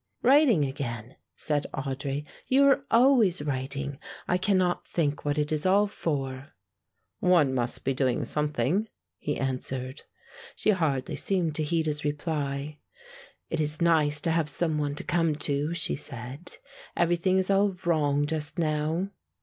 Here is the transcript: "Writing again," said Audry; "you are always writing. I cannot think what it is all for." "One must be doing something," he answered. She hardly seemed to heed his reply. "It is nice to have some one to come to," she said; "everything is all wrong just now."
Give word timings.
"Writing 0.23 0.65
again," 0.65 1.15
said 1.35 1.67
Audry; 1.75 2.25
"you 2.47 2.65
are 2.65 2.83
always 2.89 3.39
writing. 3.43 3.99
I 4.27 4.39
cannot 4.39 4.87
think 4.87 5.23
what 5.23 5.37
it 5.37 5.51
is 5.51 5.63
all 5.63 5.85
for." 5.85 6.53
"One 7.19 7.53
must 7.53 7.85
be 7.85 7.93
doing 7.93 8.25
something," 8.25 8.87
he 9.19 9.37
answered. 9.37 10.01
She 10.55 10.71
hardly 10.71 11.15
seemed 11.17 11.53
to 11.57 11.63
heed 11.63 11.85
his 11.85 12.03
reply. 12.03 12.79
"It 13.51 13.59
is 13.61 13.79
nice 13.79 14.19
to 14.21 14.31
have 14.31 14.49
some 14.49 14.79
one 14.79 14.95
to 14.95 15.03
come 15.03 15.35
to," 15.35 15.75
she 15.75 15.95
said; 15.95 16.57
"everything 16.97 17.37
is 17.37 17.51
all 17.51 17.75
wrong 17.85 18.25
just 18.25 18.57
now." 18.57 19.09